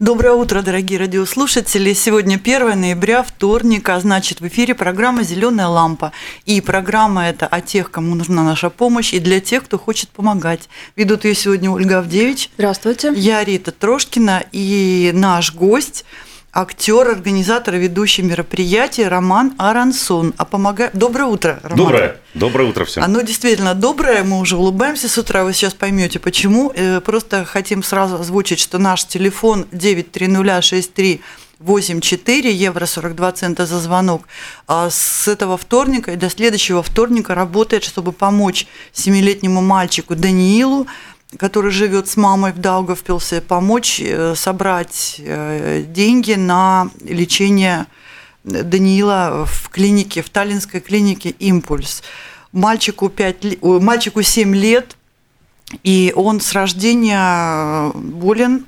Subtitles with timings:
[0.00, 1.92] Доброе утро, дорогие радиослушатели.
[1.92, 6.12] Сегодня 1 ноября, вторник, а значит в эфире программа «Зеленая лампа».
[6.46, 10.68] И программа эта о тех, кому нужна наша помощь, и для тех, кто хочет помогать.
[10.94, 12.48] Ведут ее сегодня Ольга Авдевич.
[12.54, 13.12] Здравствуйте.
[13.16, 16.04] Я Рита Трошкина и наш гость–
[16.52, 20.34] актер, организатор и ведущий мероприятия Роман Арансон.
[20.36, 20.96] А помогает...
[20.96, 21.78] Доброе утро, Роман.
[21.78, 22.16] Доброе.
[22.34, 23.04] Доброе утро всем.
[23.04, 26.72] Оно действительно доброе, мы уже улыбаемся с утра, вы сейчас поймете почему.
[26.74, 31.20] Э, просто хотим сразу озвучить, что наш телефон 93063
[31.60, 34.28] 84 евро 42 цента за звонок.
[34.66, 40.86] А с этого вторника и до следующего вторника работает, чтобы помочь семилетнему мальчику Даниилу
[41.36, 47.86] который живет с мамой в Даугавпилсе, помочь э, собрать э, деньги на лечение
[48.44, 52.02] Даниила в клинике, в таллинской клинике «Импульс».
[52.52, 54.96] Мальчику, 5, мальчику 7 лет,
[55.82, 58.64] и он с рождения болен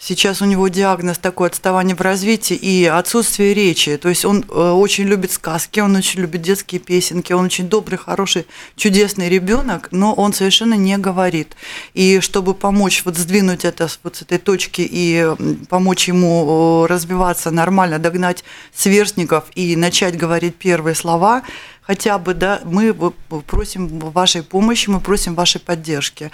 [0.00, 3.96] Сейчас у него диагноз такой отставание в развитии и отсутствие речи.
[3.96, 7.98] То есть он э, очень любит сказки, он очень любит детские песенки, он очень добрый,
[7.98, 11.56] хороший, чудесный ребенок, но он совершенно не говорит.
[11.94, 15.26] И чтобы помочь вот сдвинуть это вот с этой точки и
[15.68, 21.42] помочь ему развиваться нормально, догнать сверстников и начать говорить первые слова,
[21.82, 26.30] хотя бы, да, мы просим вашей помощи, мы просим вашей поддержки.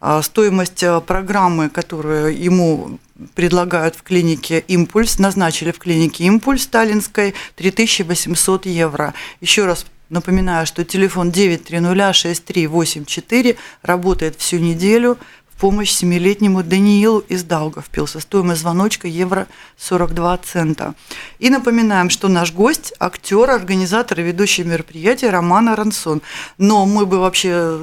[0.00, 3.00] А стоимость э, программы, которую ему
[3.34, 9.12] предлагают в клинике «Импульс», назначили в клинике «Импульс» Сталинской, 3800 евро.
[9.40, 15.18] Еще раз напоминаю, что телефон 9306384 работает всю неделю
[15.52, 18.20] в помощь семилетнему Даниилу из Даугавпилса.
[18.20, 19.48] Стоимость звоночка евро
[19.78, 20.94] 42 цента.
[21.40, 26.22] И напоминаем, что наш гость– актер, организатор и ведущий мероприятия Роман Арансон.
[26.56, 27.80] Но мы бы вообще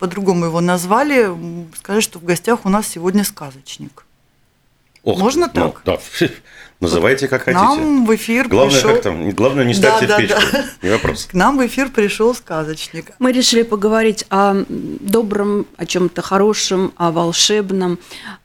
[0.00, 1.30] по-другому его назвали,
[1.76, 4.04] сказали, что в гостях у нас сегодня сказочник.
[5.02, 5.82] Ох, Можно ну, так?
[5.86, 5.98] Да,
[6.80, 7.62] называйте как хотите.
[7.62, 8.90] Нам в эфир главное, пришел...
[8.92, 10.64] как там, главное не ставьте да, в печку, да, да.
[10.82, 11.26] не вопрос.
[11.26, 13.12] К нам в эфир пришел сказочник.
[13.18, 17.98] Мы решили поговорить о добром, о чем-то хорошем, о волшебном.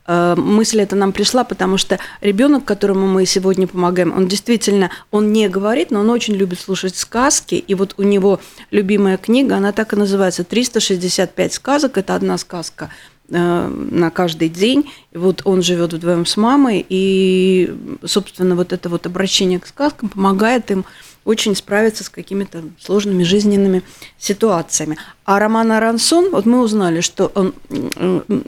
[0.08, 5.34] Э, мысль эта нам пришла, потому что ребенок, которому мы сегодня помогаем, он действительно, он
[5.34, 7.56] не говорит, но он очень любит слушать сказки.
[7.56, 8.40] И вот у него
[8.72, 11.98] любимая книга, она так и называется «365 сказок».
[11.98, 12.90] Это одна сказка
[13.30, 14.92] на каждый день.
[15.12, 20.10] И вот он живет вдвоем с мамой, и, собственно, вот это вот обращение к сказкам
[20.10, 20.86] помогает им
[21.26, 23.82] очень справиться с какими-то сложными жизненными
[24.20, 24.98] ситуациями.
[25.26, 27.56] А Роман Арансон, вот мы узнали, что он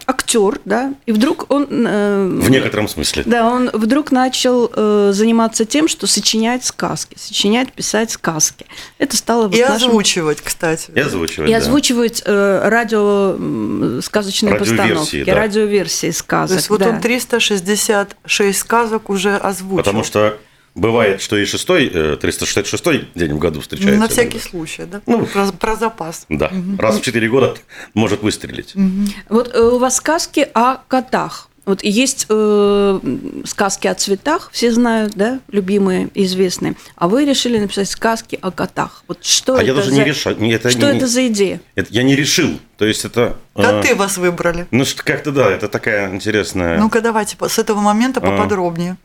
[0.06, 1.68] актер, да, и вдруг он...
[1.72, 3.24] Э, в некотором смысле.
[3.26, 8.68] Да, он вдруг начал э, заниматься тем, что сочинять сказки, сочинять, писать сказки.
[9.00, 9.48] Это стало...
[9.48, 9.90] Вот и нашим...
[9.90, 10.92] озвучивать, кстати.
[10.94, 11.58] И озвучивать, И да.
[11.58, 15.34] озвучивать э, радио сказочные постановки, да.
[15.34, 16.50] радиоверсии сказок.
[16.50, 16.90] То есть вот да.
[16.90, 19.78] он 366 сказок уже озвучил.
[19.78, 20.38] Потому что
[20.78, 24.00] Бывает, что и шестой, 366 день в году встречается.
[24.00, 25.02] На всякий случай, да?
[25.08, 26.26] Ну, про, про запас.
[26.30, 26.80] Да, угу.
[26.80, 27.56] раз в четыре года
[27.96, 28.76] может выстрелить.
[28.76, 28.86] Угу.
[29.30, 31.50] Вот э, у вас сказки о котах.
[31.66, 33.00] Вот есть э,
[33.44, 36.76] сказки о цветах, все знают, да, любимые, известные.
[36.96, 39.04] А вы решили написать сказки о котах.
[39.08, 39.96] Вот что а это я даже за...
[39.96, 40.34] не решал.
[40.34, 41.60] Это что не, это за идея?
[41.74, 42.60] Это я не решил.
[42.78, 43.36] То есть это.
[43.56, 44.68] Коты э, вас выбрали.
[44.70, 46.78] Ну что как-то да, это такая интересная.
[46.78, 48.96] Ну-ка давайте с этого момента поподробнее.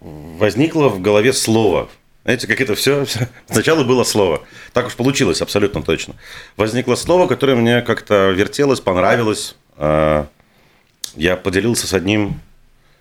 [0.00, 1.88] Возникло в голове слово.
[2.24, 3.28] Знаете, как это все, все.
[3.50, 4.42] Сначала было слово.
[4.72, 6.14] Так уж получилось, абсолютно точно.
[6.56, 9.56] Возникло слово, которое мне как-то вертелось, понравилось.
[9.76, 10.28] А,
[11.16, 12.40] я поделился с одним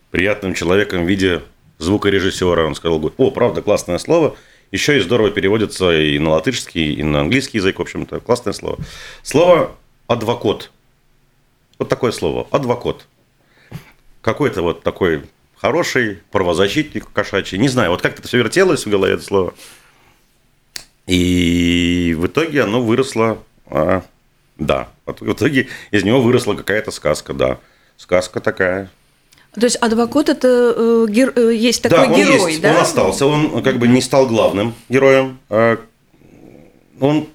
[0.10, 1.44] приятным человеком в виде
[1.78, 2.66] звукорежиссера.
[2.66, 4.36] Он сказал, о, правда, классное слово.
[4.72, 8.22] Еще и здорово переводится и на латышский, и на английский язык, в общем-то.
[8.22, 8.78] Классное слово.
[9.22, 9.76] Слово
[10.08, 10.72] «адвокат».
[11.78, 12.48] Вот такое слово.
[12.52, 13.06] «Адвокат».
[14.22, 15.24] Какой-то вот такой
[15.62, 17.58] хороший правозащитник кошачий.
[17.58, 19.54] Не знаю, вот как это все вертелось в голове это слово.
[21.06, 23.38] И в итоге оно выросло,
[23.68, 24.04] а,
[24.58, 27.60] да, в итоге из него выросла какая-то сказка, да.
[27.98, 28.90] Сказка такая.
[29.54, 32.72] То есть адвокат это э, гер, э, есть такой да, он герой, есть, да?
[32.72, 35.40] Он остался, он как бы не стал главным героем.
[35.50, 35.78] А
[37.00, 37.28] он,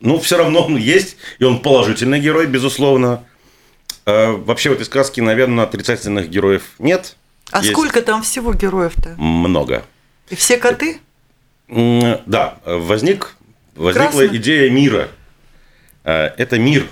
[0.00, 3.24] ну, все равно он есть, и он положительный герой, безусловно.
[4.04, 7.16] Э, вообще в этой сказке, наверное, отрицательных героев нет.
[7.50, 9.14] А Есть сколько там всего героев-то?
[9.18, 9.84] Много.
[10.28, 10.98] И все коты?
[11.68, 13.36] Да, возник,
[13.74, 14.36] возникла Красно.
[14.36, 15.08] идея мира.
[16.04, 16.86] Э, Это мир,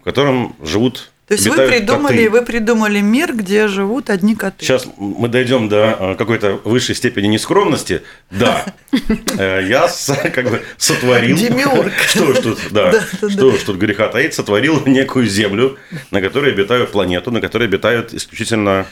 [0.00, 2.30] в котором живут То есть вы придумали, коты.
[2.30, 4.64] вы придумали мир, где живут одни коты.
[4.64, 8.02] Сейчас мы дойдем до э, какой-то высшей степени нескромности.
[8.30, 8.64] Да,
[9.38, 9.88] Э, я
[10.30, 11.36] как бы сотворил.
[11.36, 11.92] Демиург.
[12.08, 12.92] Что уж тут, да,
[13.28, 15.76] что уж тут греха таить, сотворил некую землю,
[16.10, 18.86] на которой обитают планету, на которой обитают исключительно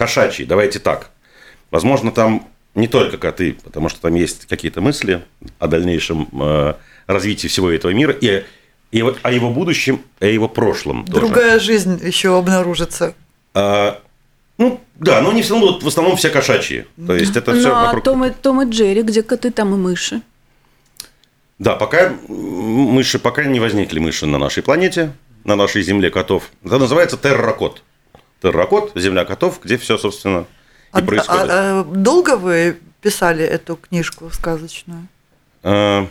[0.00, 0.44] м, кошачьи.
[0.46, 1.10] Давайте так.
[1.70, 5.22] Возможно, там не только коты, потому что там есть какие-то мысли
[5.58, 6.74] о дальнейшем э,
[7.06, 8.44] развитии всего этого мира и,
[8.92, 11.04] и вот о его будущем, о его прошлом.
[11.04, 11.20] тоже.
[11.20, 13.14] Другая жизнь еще обнаружится.
[13.54, 14.00] А,
[14.58, 16.86] ну, да, но они все равно в основном все кошачьи.
[17.06, 18.04] То есть это все Ну, а вокруг.
[18.04, 20.22] Том и, Том и Джерри, где коты, там и мыши.
[21.58, 25.12] Да, пока мыши, пока не возникли мыши на нашей планете,
[25.44, 26.50] на нашей земле котов.
[26.64, 27.82] Это называется терракот.
[28.42, 30.44] Терракот, земля котов, где все, собственно, и
[30.92, 31.42] А, происходит.
[31.50, 35.06] а- а долго вы писали эту книжку сказочную?
[35.62, 36.06] А,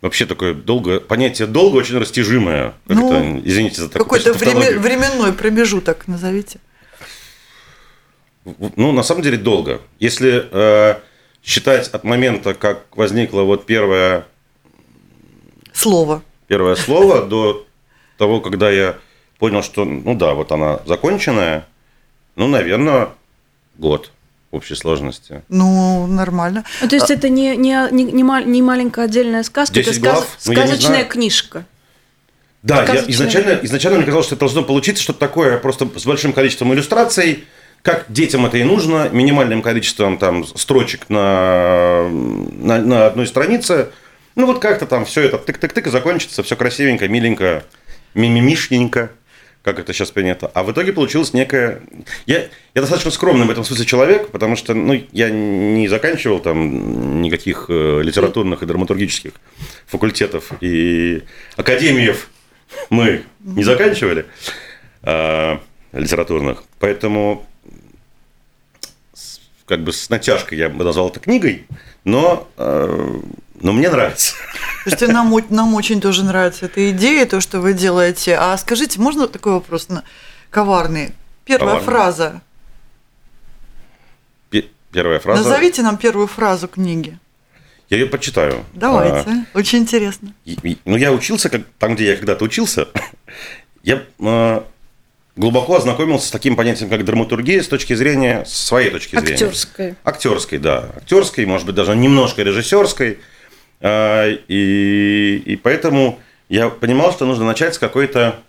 [0.00, 2.72] Вообще такое долго, понятие долго очень растяжимое.
[2.86, 4.80] Ну, извините за такую Какой-то время- тавтологию.
[4.80, 6.60] временной промежуток назовите.
[8.76, 9.80] Ну, на самом деле долго.
[9.98, 11.00] Если э,
[11.42, 14.24] считать от момента, как возникла вот первая
[15.72, 16.22] Слово.
[16.46, 17.66] первое слово до
[18.18, 18.96] того, когда я
[19.38, 21.66] понял, что, ну да, вот она законченная,
[22.36, 23.10] ну, наверное,
[23.76, 24.10] год
[24.50, 25.42] в общей сложности.
[25.48, 26.64] Ну, нормально.
[26.80, 30.02] Ну, то есть это не, не, не, не ма- не маленькая отдельная сказка, это 10
[30.02, 30.38] сказ- глав?
[30.46, 31.64] Ну, сказочная книжка.
[32.62, 36.32] Да, я изначально, изначально мне казалось, что это должно получиться что-то такое просто с большим
[36.32, 37.44] количеством иллюстраций,
[37.82, 43.90] как детям это и нужно, минимальным количеством там строчек на, на, на одной странице.
[44.34, 47.64] Ну, вот как-то там все это тык-тык-тык и закончится, все красивенько, миленько,
[48.14, 49.10] мимимишненько,
[49.62, 50.50] как это сейчас принято.
[50.54, 51.82] А в итоге получилось некое...
[52.26, 57.20] Я, я достаточно скромный в этом смысле человек, потому что ну, я не заканчивал там
[57.22, 59.32] никаких э, литературных и драматургических
[59.86, 61.22] факультетов и
[61.56, 62.30] академиев
[62.90, 64.26] мы не заканчивали
[65.02, 65.60] а,
[65.92, 67.46] литературных, поэтому
[69.66, 71.66] как бы с натяжкой я бы назвал это книгой,
[72.04, 73.20] но, э,
[73.60, 74.34] но мне нравится.
[74.82, 78.36] Слушайте, нам, нам очень тоже нравится эта идея, то, что вы делаете.
[78.36, 80.04] А скажите, можно такой вопрос на-
[80.50, 81.12] коварный?
[81.44, 81.84] Первая Коварный.
[81.84, 82.40] фраза.
[84.50, 85.42] Пе- Первая фраза.
[85.42, 87.18] Назовите нам первую фразу книги.
[87.90, 88.64] Я ее почитаю.
[88.74, 89.30] Давайте.
[89.30, 90.34] А, Очень интересно.
[90.44, 92.88] и- и- ну, я учился, как, там, где я когда-то учился,
[93.82, 94.60] я э,
[95.36, 99.32] глубоко ознакомился с таким понятием, как драматургия, с точки зрения, с своей точки зрения.
[99.34, 99.96] Актерская.
[100.04, 100.90] Актерской, да.
[100.96, 103.18] Актерской, может быть, даже немножко режиссерской.
[103.80, 108.40] А, И, и поэтому я понимал, что нужно начать с какой-то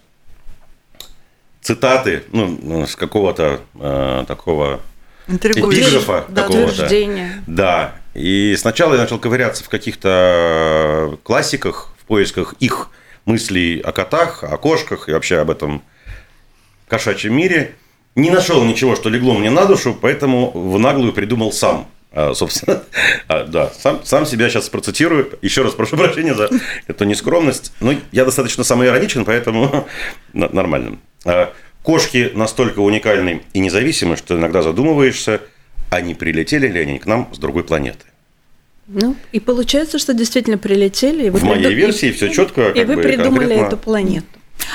[1.61, 4.79] цитаты, ну, с какого-то э, такого
[5.27, 5.81] Интригующе.
[5.81, 6.87] эпиграфа Да, какого-то.
[7.47, 7.95] Да.
[8.13, 12.89] И сначала я начал ковыряться в каких-то классиках, в поисках их
[13.25, 15.83] мыслей о котах, о кошках и вообще об этом
[16.87, 17.75] кошачьем мире.
[18.15, 21.87] Не нашел ничего, что легло мне на душу, поэтому в наглую придумал сам.
[22.11, 22.81] А, собственно,
[23.27, 25.31] а, да, сам, сам себя сейчас процитирую.
[25.41, 26.49] Еще раз прошу прощения за
[26.87, 27.71] эту нескромность.
[27.81, 29.87] Но я достаточно самоироничен, поэтому
[30.33, 30.97] нормально.
[31.25, 31.53] А,
[31.83, 35.41] Кошки настолько уникальны и независимы, что иногда задумываешься,
[35.91, 38.05] а не прилетели ли они к нам с другой планеты.
[38.87, 41.27] Ну, и получается, что действительно прилетели.
[41.27, 43.65] И вы В моей приду- версии всё чётко, И как вы бы, придумали конкретно.
[43.67, 44.25] эту планету.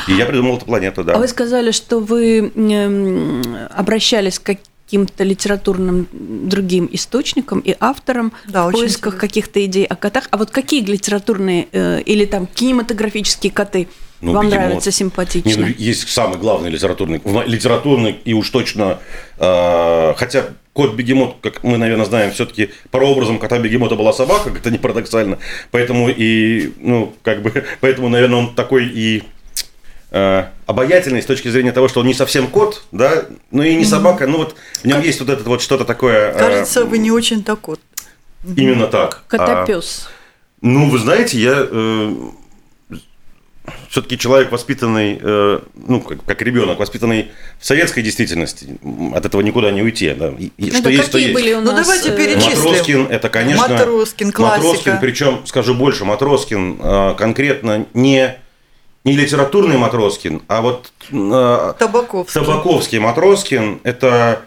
[0.09, 1.15] И я придумал эту планету, да.
[1.15, 4.57] А вы сказали, что вы м, обращались к
[4.95, 10.29] каким-то литературным другим источникам и авторам Да, в поисках каких-то идей о котах.
[10.31, 13.89] А вот какие литературные э, или там кинематографические коты
[14.21, 14.67] Ну, вам бегемот.
[14.67, 15.49] нравятся симпатично?
[15.49, 19.01] Не, ну, есть самый главный литературный, литературный и уж точно,
[19.39, 24.59] э, хотя кот бегемот, как мы, наверное, знаем, все-таки прообразом кота бегемота была собака, как
[24.61, 25.39] это не парадоксально,
[25.73, 29.25] поэтому и, ну, как бы, поэтому, наверное, он такой и
[30.15, 33.85] э, обаятельный с точки зрения того, что он не совсем кот, да, но и не
[33.85, 36.31] собака, ну вот в нем есть вот это вот что-то такое.
[36.33, 37.81] э, Кажется, вы не очень-то кот.
[38.57, 39.23] Именно так.
[39.31, 40.09] А, Котопес.
[40.61, 41.67] Ну, вы знаете, я
[43.89, 48.79] все-таки человек, воспитанный, э, ну, как, как ребенок, воспитанный в советской действительности.
[49.15, 50.11] От этого никуда не уйти.
[50.13, 50.29] да.
[50.39, 51.35] И- и Ну, что да есть, то какие есть.
[51.35, 52.59] были у Ну, нас, давайте э, перечислим.
[52.65, 53.67] Матроскин, это, конечно...
[53.69, 54.67] Матроскин, классика.
[54.67, 58.37] Матроскин, причем, скажу больше, Матроскин э, конкретно не,
[59.05, 62.41] не литературный Матроскин, а вот э, Табаковский.
[62.41, 64.41] Табаковский Матроскин– это,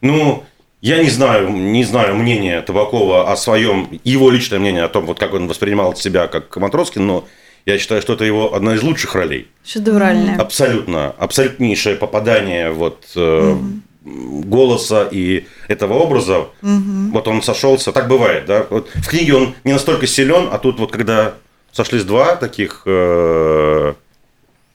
[0.00, 0.44] ну,
[0.80, 5.18] я не знаю, не знаю мнения Табакова о своем, его личное мнение о том, вот
[5.18, 7.26] как он воспринимал себя как Матроскин, но
[7.66, 9.48] Я считаю, что это его одна из лучших ролей.
[9.64, 10.38] Шедевральная.
[10.38, 13.56] Абсолютно, абсолютнейшее попадание вот э,
[14.02, 16.46] голоса и этого образа.
[16.62, 18.66] Вот он сошелся, так бывает, да.
[18.70, 21.34] Вот в книге он не настолько силен, а тут вот когда
[21.72, 23.94] сошлись два таких э,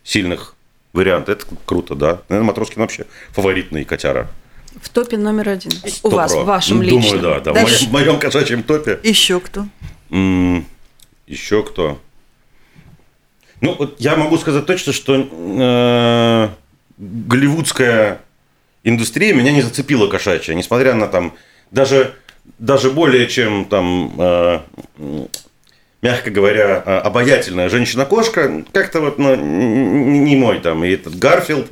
[0.03, 0.55] сильных
[0.93, 2.21] варианта, это круто, да.
[2.29, 4.27] Наверное, Матроскин вообще фаворитный котяра.
[4.81, 5.71] В топе номер один.
[5.83, 7.21] У Сто вас, в вашем Думаю, личном.
[7.21, 7.51] да, да.
[7.51, 8.99] В Даже- моем, в моем кошачьем топе.
[9.03, 9.65] Еще кто?
[10.11, 10.65] М,
[11.27, 11.99] Еще кто?
[13.61, 16.49] Ну, вот я могу сказать точно, что э,
[16.97, 18.21] голливудская
[18.83, 21.33] индустрия меня не зацепила кошачья, несмотря на там
[21.71, 22.13] даже,
[22.59, 24.59] даже более чем там, э,
[26.05, 31.67] мягко говоря, э, обаятельная женщина-кошка, как-то вот ну, не мой там, и этот Гарфилд,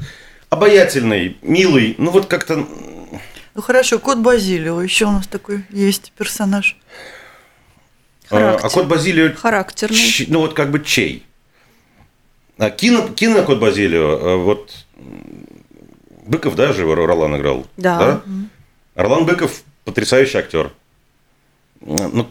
[0.50, 2.68] обаятельный, милый, ну вот как-то
[3.54, 6.78] Ну хорошо, кот Базилио, еще у нас такой есть персонаж.
[8.32, 8.70] э, а Характер.
[8.72, 9.96] кот Базилио Характерный.
[9.98, 11.24] Ч- ну вот как бы чей?
[12.58, 14.74] А кино, кино кот Базилио, э, вот
[16.26, 17.68] Быков, да, же Ролан играл?
[17.78, 18.24] Да.
[18.96, 20.72] Орлан Быков потрясающий актер.
[21.82, 22.28] Ну,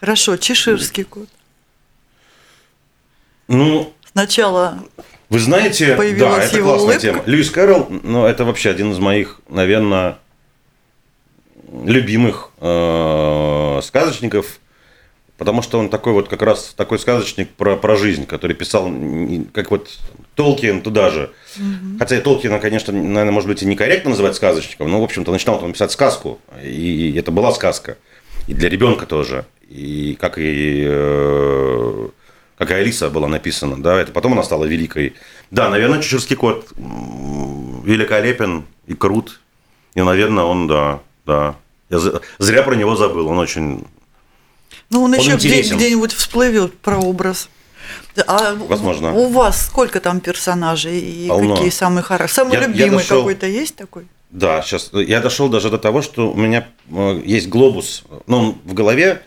[0.00, 1.28] Хорошо, чеширский кот.
[3.48, 4.78] ну, Сначала
[5.28, 6.98] вы знаете, да, это его классная улыбка.
[7.00, 7.22] тема.
[7.26, 10.18] Льюис Кэрролл, ну, это вообще один из моих, наверное,
[11.84, 14.58] любимых э, сказочников,
[15.38, 18.90] потому что он такой вот как раз такой сказочник про, про жизнь, который писал,
[19.52, 19.88] как вот
[20.34, 21.30] Толкин туда же.
[22.00, 25.62] Хотя и Толкина, конечно, наверное, может быть, и некорректно называть сказочником, но, в общем-то, начинал
[25.62, 27.98] он писать сказку, и это была сказка.
[28.48, 29.46] И для ребенка тоже.
[29.70, 32.08] И как и, э,
[32.58, 35.14] как и Алиса была написана, да, это потом она стала великой.
[35.52, 36.66] Да, наверное, Чеширский кот
[37.84, 39.40] великолепен и крут.
[39.94, 41.54] И, наверное, он, да, да.
[41.88, 41.98] Я
[42.38, 43.84] зря про него забыл, он очень...
[44.90, 47.48] Ну, он, Он еще где- где-нибудь всплывет про образ.
[48.26, 49.12] А Возможно.
[49.12, 51.54] У вас сколько там персонажей и Полно.
[51.56, 52.34] какие самые хорошие?
[52.34, 54.06] Самый Я- я любимый дошел- какой-то есть такой?
[54.30, 58.58] Да, сейчас я дошел даже до того, что у меня э, есть глобус, ну, он
[58.64, 59.22] в голове,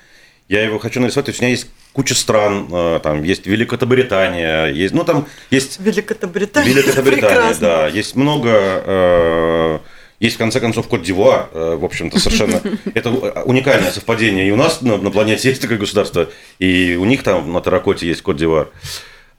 [0.50, 4.68] я его хочу нарисовать, то есть у меня есть куча стран, э, там есть Великобритания,
[4.68, 6.70] есть, ну, там есть Великобритания.
[6.70, 9.80] Великобритания, да, есть много, э,
[10.20, 12.62] есть в конце концов Кот Дивуар, э, в общем-то, совершенно,
[12.94, 13.10] это
[13.46, 17.52] уникальное совпадение, и у нас на, на планете есть такое государство, и у них там
[17.54, 18.70] на Таракоте есть Кот Дивуар.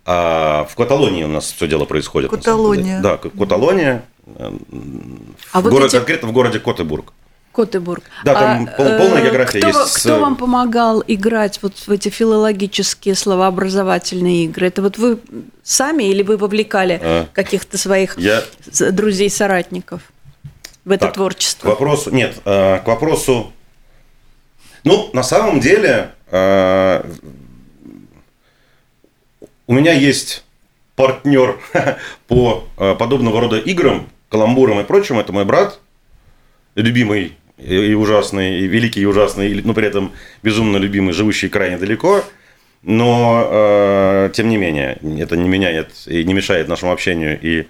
[0.06, 2.30] А в Каталонии у нас все дело происходит.
[2.30, 3.00] Каталония.
[3.00, 4.04] Да, Каталония.
[4.36, 7.12] А вот город, эти- Конкретно в городе Котебург.
[7.54, 8.02] Котебург.
[8.24, 13.14] Да, там пол- полная география кто, есть Кто вам помогал играть вот в эти филологические
[13.14, 14.66] словообразовательные игры?
[14.66, 15.18] Это вот вы
[15.62, 17.26] сами или вы вовлекали А.
[17.32, 20.02] каких-то своих Я с- друзей-соратников
[20.84, 21.68] в это Так, К творчество?
[21.68, 23.52] вопросу, нет, э, к вопросу,
[24.82, 27.04] ну, на самом деле, э,
[29.66, 30.44] у меня есть
[30.96, 31.58] партнер
[32.28, 35.78] по э, подобного рода играм, каламбурам и прочему, это мой брат,
[36.74, 41.76] любимый и ужасный, и великий и ужасный, и, но при этом безумно любимый, живущий крайне
[41.76, 42.24] далеко.
[42.82, 47.66] Но, э, тем не менее, это не меняет и не мешает нашему общению и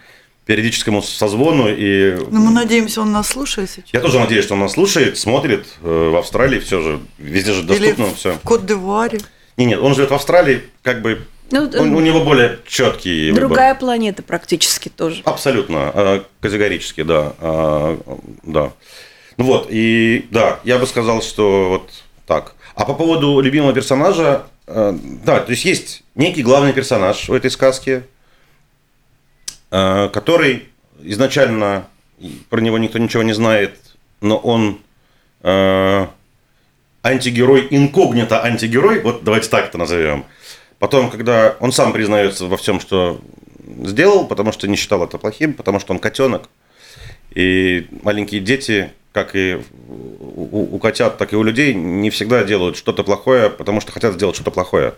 [0.46, 3.90] периодическому созвону, и Ну, мы надеемся, он нас слушает сейчас.
[3.92, 5.66] я тоже надеюсь, что он нас слушает, смотрит.
[5.82, 8.38] Э, В Австралии все же, везде же Или доступно в все.
[8.44, 9.22] Кот-д'Ивуаре.
[9.56, 13.74] Не, нет, он живет в Австралии, как бы Ну, у, у него более четкий Другая
[13.74, 15.22] планета практически тоже.
[15.24, 17.96] Абсолютно, э, категорически, да, э,
[18.42, 18.72] да.
[19.36, 21.90] Ну вот, и да, я бы сказал, что вот
[22.26, 22.54] так.
[22.74, 27.50] А по поводу любимого персонажа, э, да, то есть есть некий главный персонаж в этой
[27.50, 28.04] сказке,
[29.70, 30.68] э, который
[31.02, 31.86] изначально
[32.48, 33.78] про него никто ничего не знает,
[34.20, 34.80] но он
[35.42, 36.06] э,
[37.02, 40.24] антигерой, инкогнито антигерой, вот давайте так это назовем.
[40.78, 43.20] Потом, когда он сам признается во всем, что
[43.84, 46.48] сделал, потому что не считал это плохим, потому что он котенок.
[47.34, 52.76] И маленькие дети, как и у, у- котят, так и у людей, не всегда делают
[52.76, 54.94] что-то плохое, потому что хотят сделать что-то плохое.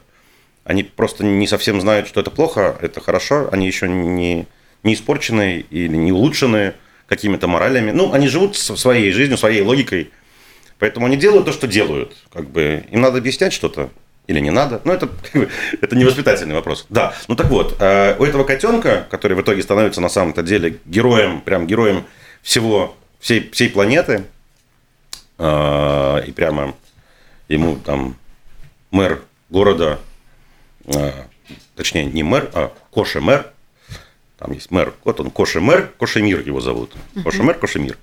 [0.65, 4.47] Они просто не совсем знают, что это плохо, это хорошо, они еще не,
[4.83, 6.73] не испорчены или не улучшены
[7.07, 7.91] какими-то моралями.
[7.91, 10.11] Ну, они живут своей жизнью, своей логикой,
[10.79, 12.17] поэтому они делают то, что делают.
[12.33, 13.91] Как бы им надо объяснять что-то
[14.27, 14.81] или не надо.
[14.85, 15.51] Ну, это, как бы,
[15.83, 16.87] это не воспитательный вопрос.
[16.89, 20.79] Да, ну так вот, э, у этого котенка, который в итоге становится на самом-то деле
[20.87, 22.07] героем, прям героем
[22.43, 22.97] всего,
[23.27, 24.25] всей, всей планеты,
[25.39, 26.77] э, и прямо
[27.49, 28.17] ему там
[28.93, 29.99] мэр города,
[30.85, 31.25] э,
[31.75, 33.51] точнее, не мэр, а Коше-мэр,
[34.39, 37.99] там есть мэр, вот он Коше-мэр, Кошемир его зовут, Коше-мэр, Кошемир.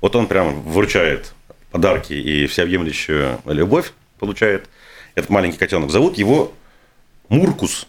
[0.00, 1.34] Вот он прям вручает
[1.70, 4.68] подарки и всеобъемлющую любовь получает.
[5.14, 6.52] этот маленький котенок, зовут его
[7.28, 7.86] Муркус.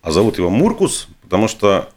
[0.00, 1.90] А зовут его Муркус, потому что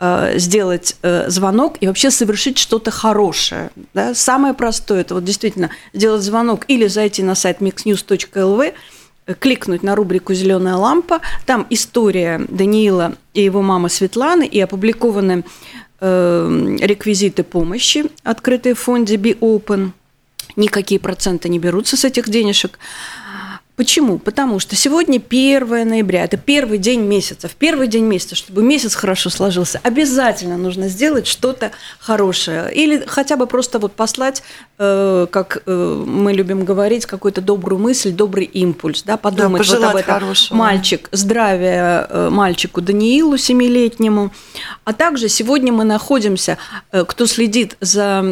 [0.00, 3.70] э, сделать э, звонок и вообще совершить что-то хорошее.
[3.92, 4.14] Да?
[4.14, 8.72] Самое простое– это вот действительно сделать звонок или зайти на сайт mixnews.lv,
[9.38, 11.20] кликнуть на рубрику «Зеленая лампа».
[11.44, 15.44] Там история Даниила и его мамы Светланы и опубликованы
[16.00, 19.92] э, реквизиты помощи, открытые в фонде Be Open.
[20.56, 22.78] Никакие проценты не берутся с этих денежек.
[23.74, 24.18] Почему?
[24.18, 27.48] Потому что сегодня 1 ноября, это первый день месяца.
[27.48, 32.72] В первый день месяца, чтобы месяц хорошо сложился, обязательно нужно сделать что-то хорошее.
[32.74, 34.42] Или хотя бы просто вот послать,
[35.30, 39.02] как э, мы любим говорить, какую-то добрую мысль, добрый импульс.
[39.04, 40.14] Да, подумать да, вот об этом.
[40.14, 40.56] хорошего.
[40.58, 44.32] Мальчик, здравия э, мальчику Даниилу, семилетнему.
[44.84, 46.58] А также сегодня мы находимся,
[46.90, 48.24] э, кто следит за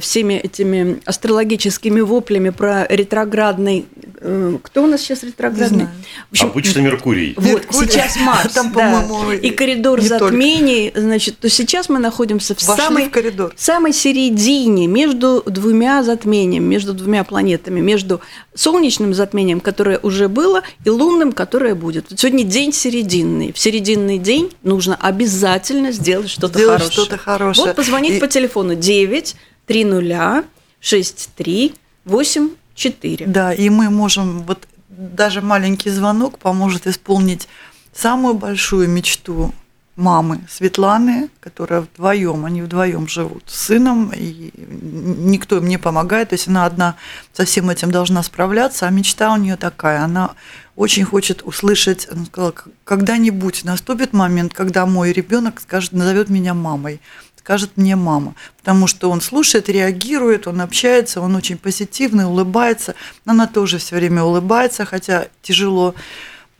[0.00, 3.86] всеми этими астрологическими воплями про ретроградный...
[4.20, 5.86] э, Кто у нас сейчас ретроградный?
[6.28, 7.34] В общем, Обычно Меркурий.
[7.36, 7.88] вот, Меркурий.
[7.90, 9.04] сейчас Марс, Там, да.
[9.42, 10.26] и коридор не только.
[10.26, 13.52] затмений, значит, то сейчас мы находимся в Вошли самой, в коридор.
[13.56, 18.20] самой середине между двумя затмениями, между двумя планетами, между
[18.54, 22.06] солнечным затмением, которое уже было, и лунным, которое будет.
[22.10, 23.52] Вот сегодня день серединный.
[23.52, 26.90] В серединный день нужно обязательно сделать что-то хорошее.
[26.90, 27.66] что-то хорошее.
[27.66, 30.44] Вот позвонить И- по телефону 9 30
[30.80, 31.74] 63
[32.04, 33.26] 84.
[33.26, 37.48] Да, и мы можем, вот даже маленький звонок поможет исполнить
[37.94, 39.52] самую большую мечту
[39.98, 46.34] мамы Светланы, которая вдвоем, они вдвоем живут с сыном, и никто им не помогает, то
[46.34, 46.94] есть она одна
[47.32, 50.30] со всем этим должна справляться, а мечта у нее такая, она
[50.76, 56.54] очень хочет услышать, она сказала, «К- когда-нибудь наступит момент, когда мой ребенок скажет, назовет меня
[56.54, 57.00] мамой,
[57.36, 62.94] скажет мне мама, потому что он слушает, реагирует, он общается, он очень позитивный, улыбается,
[63.26, 65.96] она тоже все время улыбается, хотя тяжело,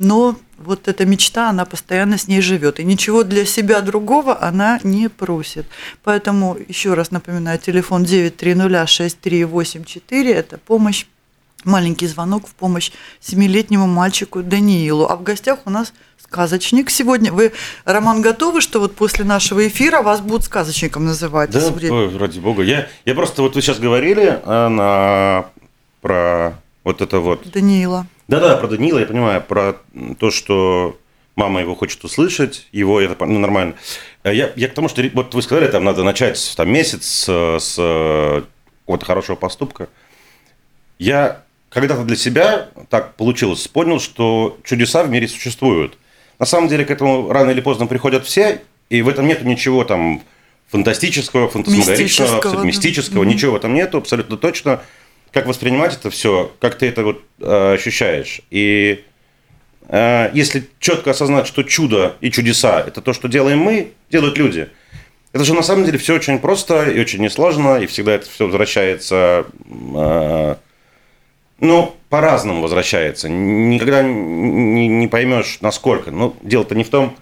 [0.00, 2.80] но вот эта мечта, она постоянно с ней живет.
[2.80, 5.66] И ничего для себя другого она не просит.
[6.04, 11.06] Поэтому еще раз напоминаю, телефон 9306384– это помощь,
[11.64, 12.90] маленький звонок в помощь
[13.20, 15.06] семилетнему мальчику Даниилу.
[15.06, 15.92] А в гостях у нас
[16.22, 17.32] сказочник сегодня.
[17.32, 17.52] Вы,
[17.84, 21.50] Роман, готовы, что вот после нашего эфира вас будут сказочником называть?
[21.50, 22.62] Да, ой, ради бога.
[22.62, 25.46] Я, я просто, вот вы сейчас говорили а, на,
[26.00, 28.06] про вот это вот Даниила.
[28.28, 29.76] Да-да, про Данила я понимаю, про
[30.18, 30.98] то, что
[31.34, 33.74] мама его хочет услышать, его это ну, нормально.
[34.22, 37.58] А Я, я к тому, что вот вы сказали, там надо начать там, месяц с,
[37.58, 38.42] с э,
[38.80, 39.88] какого-то хорошего поступка.
[40.98, 45.96] Я когда-то для себя так получилось, понял, что чудеса в мире существуют.
[46.38, 48.60] На самом деле к этому рано или поздно приходят все,
[48.90, 50.22] и в этом нет ничего там
[50.68, 52.64] фантастического, фантасмагоричного, Мистического, да.
[52.64, 54.82] мистического, ничего в этом нету, абсолютно точно
[55.38, 58.40] как воспринимать это все, как ты это вот э, ощущаешь.
[58.50, 59.04] И
[59.88, 64.68] э, если четко осознать, что чудо и чудеса это то, что делаем мы, делают люди.
[65.32, 68.46] Это же на самом деле все очень просто и очень несложно, и всегда это все
[68.46, 69.46] возвращается,
[69.94, 70.56] э,
[71.60, 73.28] ну, по-разному возвращается.
[73.28, 76.10] Никогда не, не поймешь, насколько.
[76.10, 77.16] Но дело-то не в том,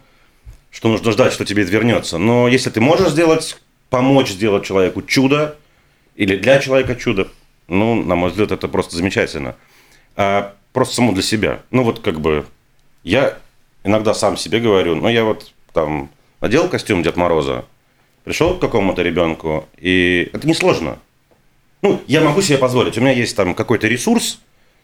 [0.70, 2.16] что нужно ждать, что тебе это вернется.
[2.16, 5.58] Но если ты можешь сделать, помочь сделать человеку чудо,
[6.14, 7.28] или для человека чудо,
[7.68, 9.56] ну, на мой взгляд, это просто замечательно.
[10.16, 11.62] А просто само для себя.
[11.70, 12.46] Ну, вот как бы
[13.02, 13.38] я
[13.84, 17.64] иногда сам себе говорю, ну, я вот там надел костюм Дед Мороза,
[18.24, 20.98] пришел к какому-то ребенку, и это несложно.
[21.82, 24.40] Ну, я могу себе позволить, у меня есть там какой-то ресурс,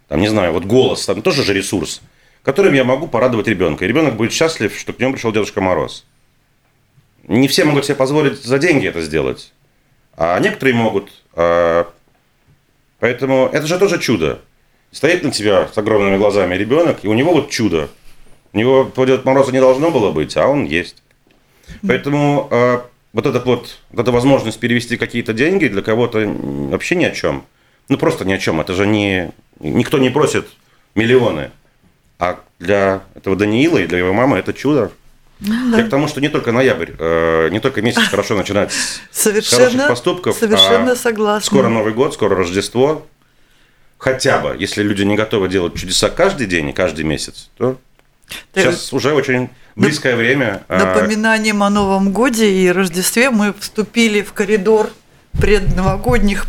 [0.09, 2.01] там, не знаю, вот голос, там тоже же ресурс,
[2.43, 3.85] которым я могу порадовать ребенка.
[3.85, 6.05] И ребенок будет счастлив, что к нему пришел Дедушка Мороз.
[7.25, 9.53] не все могут себе позволить за деньги это сделать,
[10.17, 11.11] а некоторые могут.
[11.35, 11.89] А,
[13.03, 14.43] Поэтому это же тоже чудо.
[14.93, 17.89] Стоит на тебя с огромными глазами ребенок, и у него вот чудо.
[18.53, 21.03] У него по Дед Мороза не должно было быть, а он есть.
[21.85, 22.79] Поэтому э,
[23.13, 27.45] вот, эта вот, вот эта возможность перевести какие-то деньги для кого-то вообще ни о чем.
[27.89, 28.61] Ну, просто ни о чем.
[28.61, 29.33] Это же не...
[29.59, 30.47] Никто не просит
[30.95, 31.51] миллионы.
[32.21, 34.93] А для этого Даниила и для его мамы это чудо.
[35.45, 39.01] Ну, Я к тому, что не только ноябрь, э, не только месяц хорошо начинать с
[39.11, 40.37] Совершенно, хороших поступков.
[40.37, 41.47] совершенно а согласна.
[41.47, 43.07] Скоро Новый год, скоро Рождество.
[43.99, 47.79] Хотя бы, если люди не готовы делать чудеса каждый день и каждый месяц, то
[48.55, 48.63] Да.
[48.63, 50.63] сейчас уже очень близкое время.
[50.69, 54.91] а, Напоминанием о Новом Годе и Рождестве мы вступили в коридор
[55.41, 56.47] предновогодних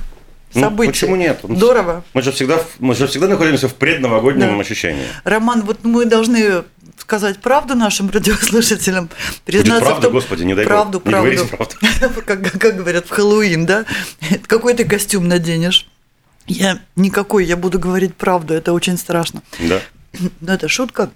[0.53, 0.91] ну, событий.
[0.91, 1.39] почему нет?
[1.43, 2.03] Ну, Здорово.
[2.13, 4.59] Мы же всегда, мы же всегда находимся в предновогоднем Да.
[4.61, 5.05] ощущении.
[5.23, 6.63] Роман, вот мы должны
[6.97, 9.09] сказать правду нашим радиослушателям,
[9.45, 10.71] признаться правда, в том, Господи, не дай бог.
[10.71, 11.29] правду, Не правду.
[11.31, 12.21] говорите правду.
[12.25, 13.85] как, как говорят в Хэллоуин, да?
[14.47, 15.87] Какой ты костюм наденешь?
[16.47, 19.41] Я никакой, я буду говорить правду, это очень страшно.
[19.59, 19.81] Да.
[20.41, 21.11] Но это шутка.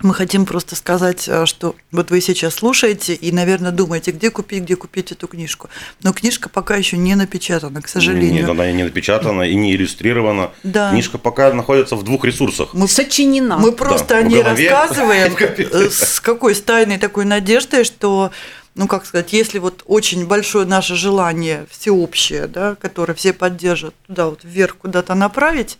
[0.00, 4.62] Мы хотим просто сказать, а, что вот вы сейчас слушаете и, наверное, думаете, где купить,
[4.62, 5.68] где купить эту книжку.
[6.02, 8.42] Но книжка пока еще не напечатана, к сожалению.
[8.42, 10.52] Нет, она не напечатана и не иллюстрирована.
[10.62, 10.90] Да.
[10.90, 12.74] Книжка пока находится в двух ресурсах.
[12.74, 13.58] Мы Сочинена.
[13.58, 18.30] Мы просто Да, о ней голове, рассказываем э, с какой с тайной такой надеждой, что,
[18.76, 24.26] ну как сказать, если вот очень большое наше желание всеобщее, да, которое все поддержат, туда
[24.26, 25.78] вот вверх куда-то направить,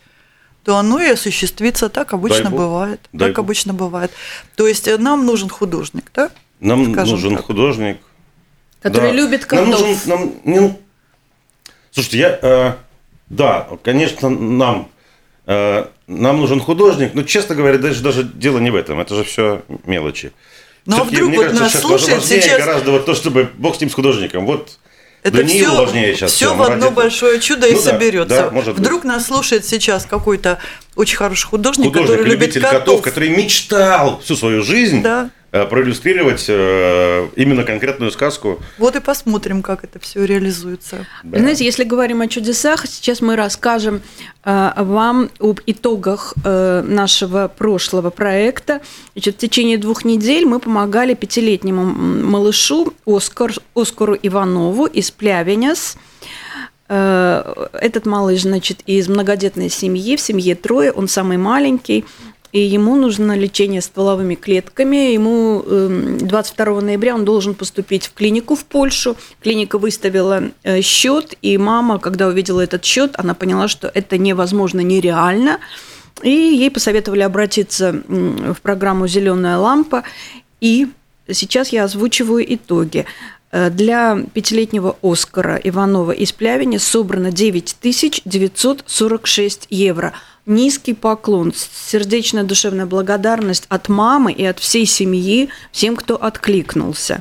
[0.65, 1.89] то оно и осуществится.
[1.89, 3.01] Так обычно бывает.
[3.13, 3.45] Дай так Бог.
[3.45, 4.11] обычно бывает.
[4.57, 6.31] То есть э, нам нужен художник, да?
[6.61, 7.47] Нам Скажем нужен так.
[7.47, 7.99] художник.
[8.81, 9.17] Который Да.
[9.17, 9.81] любит Нам котов.
[9.81, 10.81] нужен, нам, ну,
[11.91, 12.73] слушайте, я, э,
[13.29, 14.89] да, конечно, нам,
[15.47, 19.25] э, нам нужен художник, но, честно говоря, даже, даже дело не в этом, это же
[19.25, 20.33] все мелочи.
[20.87, 23.81] Ну, а вдруг мне вот кажется, нас слушает сейчас- гораздо вот то, чтобы бог с
[23.81, 24.47] ним с художником.
[24.47, 24.79] Вот
[25.29, 26.33] Это Даниилу все, важнее сейчас.
[26.33, 28.29] все всё, в мы одно большое чудо и Ну да, соберется.
[28.45, 28.81] да, может быть.
[28.81, 30.59] Вдруг нас слушает сейчас какой-то
[30.97, 32.71] очень хороший художник, Художник, который любит котов.
[32.71, 35.31] котов, который мечтал всю свою жизнь Да.
[35.53, 38.59] Э, проиллюстрировать э, именно конкретную сказку.
[38.79, 41.07] Вот и посмотрим, как это все реализуется.
[41.23, 41.39] Да.
[41.39, 44.03] Знаете, если говорим о чудесах, сейчас мы расскажем
[44.45, 48.81] э, вам об итогах э, нашего прошлого проекта.
[49.15, 55.97] Значит, в течение двух недель мы помогали пятилетнему малышу Оскар, Оскару Иванову из Плявеняс.
[56.89, 62.05] Э, Этот малыш, значит, из многодетной семьи, в семье трое, он самый маленький,
[62.53, 65.13] и ему нужно лечение стволовыми клетками.
[65.13, 69.17] Ему эм, 22 ноября он должен поступить в клинику в Польшу.
[69.43, 74.81] Клиника выставила э, счет, и мама, когда увидела этот счет, она поняла, что это невозможно,
[74.81, 75.59] нереально.
[76.23, 80.03] И ей посоветовали обратиться в программу «Зеленая лампа».
[80.61, 80.89] И
[81.31, 83.05] сейчас я озвучиваю итоги.
[83.51, 90.15] Э, Для пятилетнего Оскара Иванова из Плявини собрано 9946 евро.
[90.49, 97.21] Низкий поклон, сердечная душевная благодарность от мамы и от всей семьи, всем, кто откликнулся.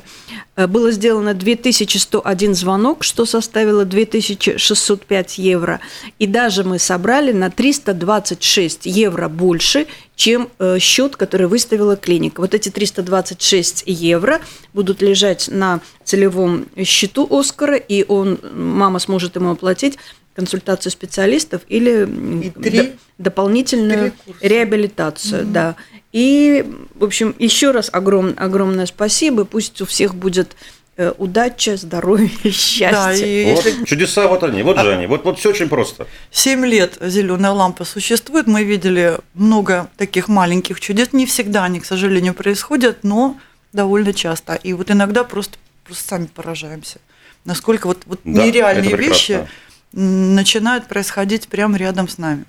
[0.56, 5.80] Э, Было сделано 2101 звонок, что составило 2605 евро.
[6.18, 12.40] И даже мы собрали на 326 евро больше, чем э, счет, который выставила клиника.
[12.40, 14.40] Вот эти 326 евро
[14.72, 19.98] будут лежать на целевом счету Оскара, и он, мама сможет ему оплатить
[20.38, 22.08] консультацию специалистов или
[22.44, 24.46] И три дополнительную перекурса.
[24.48, 25.74] реабилитацию, да.
[26.12, 29.44] И, в общем, еще раз огром, огромное спасибо.
[29.44, 30.54] Пусть у всех будет
[30.96, 32.90] э, удача, здоровье, счастье.
[32.92, 35.08] Да, и Вот если чудеса, вот они, вот же они.
[35.08, 36.06] Вот, вот все очень просто.
[36.30, 41.12] 7 лет зеленая лампа существует, мы видели много таких маленьких чудес.
[41.12, 43.36] Не всегда они, к сожалению, происходят, но
[43.72, 44.54] довольно часто.
[44.54, 47.00] И вот иногда просто, просто сами поражаемся.
[47.44, 49.48] Насколько вот, вот Да, нереальные это прекрасно.
[49.92, 52.44] Начинают происходить прямо рядом с нами.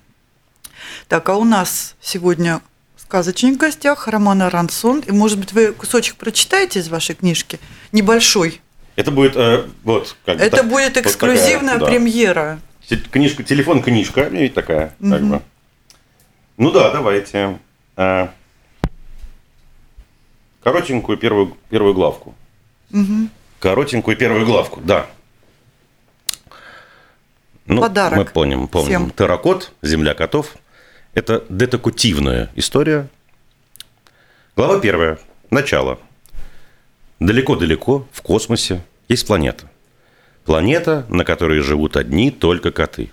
[1.08, 2.60] Так, а у нас сегодня
[2.96, 5.00] сказочник в гостях Роман Арансон.
[5.00, 7.58] И, может быть, вы кусочек прочитаете из вашей книжки?
[7.92, 8.60] Небольшой.
[8.96, 11.86] Это будет э, вот как Это так- будет вот эксклюзивная такая, да.
[11.86, 12.60] премьера.
[13.12, 15.30] Книжка, телефон, книжка, ведь такая, как Мгм.
[15.30, 15.42] бы.
[16.56, 17.58] Ну да, давайте.
[17.96, 18.28] Э,
[20.62, 22.34] коротенькую первую, первую главку.
[22.90, 23.30] Мгм.
[23.60, 25.06] Коротенькую первую главку, да.
[27.70, 28.88] Ну, Подарок мы помним, помним.
[28.88, 29.10] всем.
[29.12, 30.56] Терракот, земля котов.
[31.14, 33.08] Это детекутивная история.
[34.56, 35.20] Глава первая.
[35.50, 36.00] Начало.
[37.20, 39.70] Далеко-далеко в космосе есть планета.
[40.44, 43.12] Планета, на которой живут одни только коты.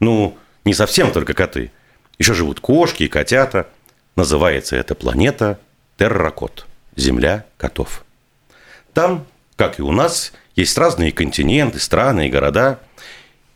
[0.00, 1.72] Ну, не совсем только коты.
[2.18, 3.68] Еще живут кошки и котята.
[4.16, 5.58] Называется эта планета
[5.96, 6.66] Терракот.
[6.94, 8.04] Земля котов.
[8.92, 9.24] Там
[9.56, 12.80] как и у нас, есть разные континенты, страны и города.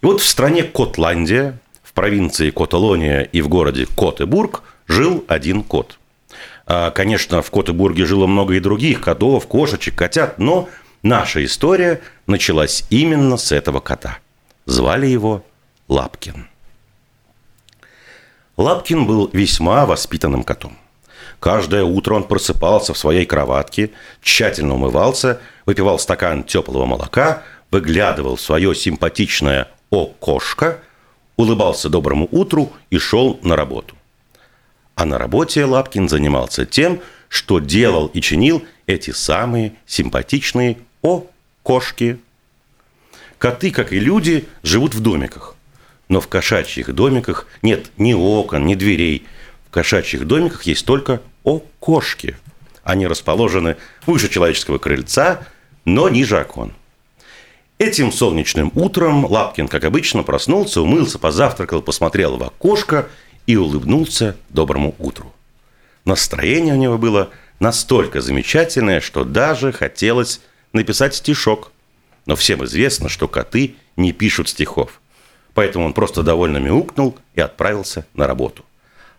[0.02, 5.98] И вот в стране Котландия, в провинции Коталония и в городе Котебург жил один кот.
[6.66, 10.68] А, Конечно, в Котебурге жило много и других котов, кошечек, котят, но
[11.02, 14.18] наша история началась именно с этого кота.
[14.66, 15.44] Звали его
[15.86, 16.48] Лапкин.
[18.56, 20.76] Лапкин был весьма воспитанным котом.
[21.38, 28.40] Каждое утро он просыпался в своей кроватке, тщательно умывался, выпивал стакан теплого молока, выглядывал в
[28.40, 30.80] свое симпатичное окошко,
[31.36, 33.94] улыбался доброму утру и шел на работу.
[34.94, 42.18] А на работе Лапкин занимался тем, что делал и чинил эти самые симпатичные окошки.
[43.38, 45.56] Коты, как и люди, живут в домиках.
[46.08, 49.26] Но в кошачьих домиках нет ни окон, ни дверей.
[49.66, 52.36] В кошачьих домиках есть только окошки.
[52.84, 53.76] Они расположены
[54.06, 55.46] выше человеческого крыльца,
[55.84, 56.72] но ниже окон.
[57.82, 63.08] Этим солнечным утром Лапкин, как обычно, проснулся, умылся, позавтракал, посмотрел в окошко
[63.48, 65.32] и улыбнулся доброму утру.
[66.04, 70.40] Настроение у него было настолько замечательное, что даже хотелось
[70.72, 71.72] написать стишок.
[72.24, 75.00] Но всем известно, что коты не пишут стихов.
[75.52, 78.64] Поэтому он просто довольно мяукнул и отправился на работу.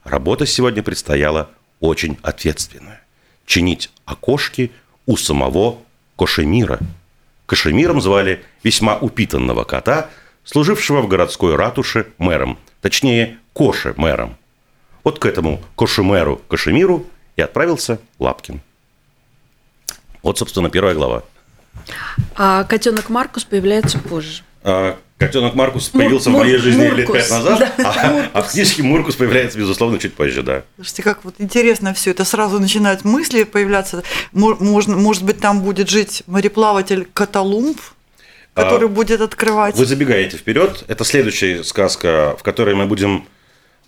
[0.06, 1.50] Работа сегодня предстояла
[1.82, 3.04] очень ответственная.
[3.46, 4.72] Чинить окошки
[5.06, 5.80] у самого
[6.16, 6.80] Кошемира.
[7.46, 10.10] Кошемиром звали весьма упитанного кота,
[10.44, 14.38] служившего в городской ратуше мэром, точнее, Коше-мэром.
[15.04, 18.62] Вот к этому Кошемеру Кошемиру и отправился Лапкин.
[20.22, 21.24] Вот, собственно, первая глава.
[22.36, 24.44] А котенок Маркус появляется позже.
[24.64, 28.42] А, Котенок Маркус появился Мур- в моей жизни лет Маркус, пять назад, да, а, а
[28.42, 30.64] в книжке Муркус появляется, безусловно, чуть позже, да.
[30.76, 32.26] Слушайте, как вот интересно все это.
[32.26, 34.04] Сразу начинают мысли появляться.
[34.32, 37.80] Мо- Можно, может быть, там будет жить мореплаватель Котолумб,
[38.54, 39.76] который А, будет открывать.
[39.76, 40.84] Вы забегаете вперед.
[40.88, 43.26] Это следующая сказка, в которой мы будем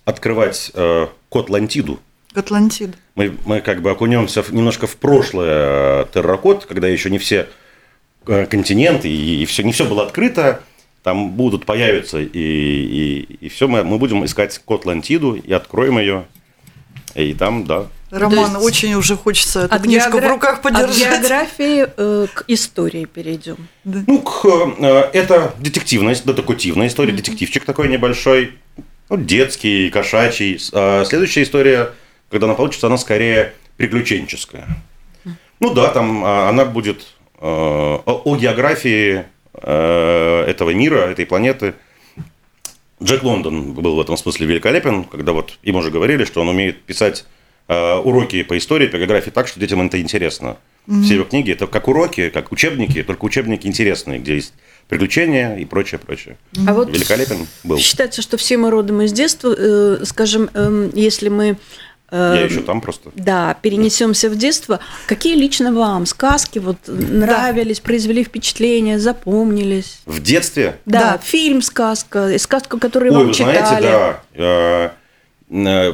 [0.06, 2.00] открывать э, Котлантиду.
[2.34, 2.94] Атлантида.
[3.16, 7.48] Мы, мы как бы окунемся в- немножко в прошлое э, терракот, когда еще не все
[8.28, 10.62] э, континенты и, все, не все было открыто.
[11.06, 16.26] Там будут, появятся, и, и, и все, мы, мы будем искать Котлантиду и откроем ее.
[17.14, 17.86] И там, да.
[18.10, 20.98] Роман, есть очень уже хочется эту От книжку в геогра- руках От подержать.
[21.22, 23.68] географии э, к истории перейдем.
[23.84, 24.46] Ну, к,
[24.80, 28.54] э, это детективная, детективная история, детективчик такой небольшой,
[29.12, 30.60] ну, детский, кошачий.
[30.74, 31.92] А следующая история,
[32.32, 34.66] когда она получится, она скорее приключенческая.
[35.60, 37.06] Ну да, там а, она будет
[37.38, 39.26] э, о, о географии
[39.62, 41.76] этого мира, этой планеты.
[43.04, 46.82] Джек Лондон был в этом смысле великолепен, когда вот им уже говорили, что он умеет
[46.84, 47.26] писать
[47.68, 50.58] э, уроки по истории, по географии так, что детям это интересно.
[51.04, 54.54] Все его книги это как уроки, как учебники, только учебники интересные, где есть
[54.88, 56.38] приключения и прочее, прочее.
[56.68, 57.80] А вот Великолепен был.
[57.80, 59.56] Считается, что все мы родом из детства.
[59.58, 61.56] Э, скажем, эм, если мы э,
[62.12, 63.10] Я еще там просто.
[63.16, 64.80] Да, перенесемся в детство.
[65.08, 70.02] Какие лично вам сказки вот нравились, произвели впечатление, запомнились?
[70.06, 71.18] В детстве Да, Да.
[71.18, 74.22] фильм сказка, и сказку, которую Ой, вам вы читали знаете, да.
[74.34, 74.90] э,
[75.50, 75.94] э,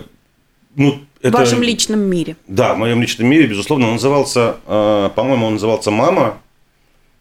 [0.76, 2.36] ну, в это, вашем личном мире.
[2.48, 6.38] Да, в моем личном мире, безусловно, он назывался, э, по-моему, он назывался «Мама».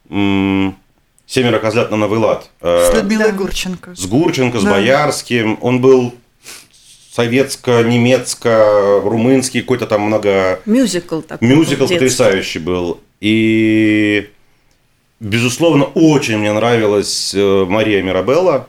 [0.08, 2.50] «Семеро козлят на новый лад».
[2.60, 3.38] Э, С Людмилой Да.
[3.38, 3.94] Гурченко.
[3.94, 4.70] с Гурченко, с Да.
[4.72, 5.58] Боярским.
[5.60, 6.12] Он был
[7.20, 10.60] советско-немецко-румынский, какой-то там много...
[10.66, 11.48] Мюзикл такой.
[11.48, 13.00] Мюзикл потрясающий был.
[13.20, 14.28] И,
[15.20, 18.68] безусловно, очень мне нравилась э, Мария Мирабелла.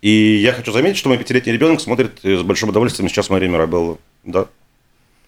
[0.00, 3.50] И я хочу заметить, что мой пятилетний ребенок смотрит э, с большим удовольствием сейчас Марию
[3.50, 3.98] Мирабеллу.
[4.24, 4.46] Да.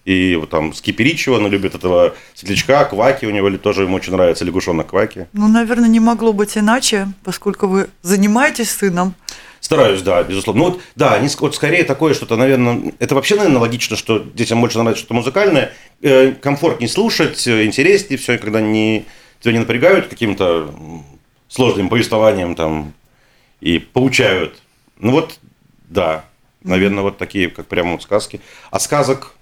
[0.05, 4.13] И вот там Скиперичева, она любит этого светлячка, Кваки, у него ли- тоже ему очень
[4.13, 5.27] нравится лягушонок Кваки.
[5.33, 9.15] Ну, наверное, не могло быть иначе, поскольку вы занимаетесь сыном.
[9.67, 10.63] Стараюсь, да, безусловно.
[10.63, 14.61] Ну вот, да, они вот скорее такое что-то, наверное, это вообще, наверное, логично, что детям
[14.61, 19.03] больше нравится что-то музыкальное, э, комфортнее слушать, э, интереснее все, когда не,
[19.41, 20.73] тебя не напрягают каким-то
[21.49, 22.93] сложным повествованием там
[23.59, 24.57] и поучают.
[24.99, 25.37] Ну вот,
[25.89, 26.23] да,
[26.63, 28.39] наверное, вот такие, как прямо вот сказки.
[28.71, 29.33] А сказок